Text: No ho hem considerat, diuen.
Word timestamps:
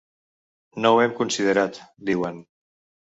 No 0.85 0.91
ho 0.95 1.03
hem 1.03 1.13
considerat, 1.21 1.79
diuen. 2.11 2.41